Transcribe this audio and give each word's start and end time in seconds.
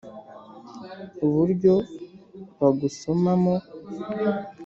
Uburyo 1.25 1.73
bagusomamo 2.59 3.55